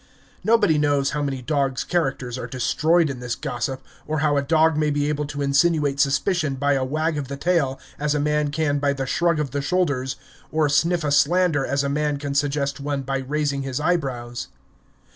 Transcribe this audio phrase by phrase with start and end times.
[0.43, 4.75] Nobody knows how many dogs' characters are destroyed in this gossip, or how a dog
[4.75, 8.49] may be able to insinuate suspicion by a wag of the tail as a man
[8.49, 10.15] can by a shrug of the shoulders,
[10.51, 14.47] or sniff a slander as a man can suggest one by raising his eyebrows.